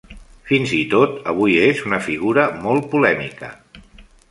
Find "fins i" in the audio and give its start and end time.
0.51-0.79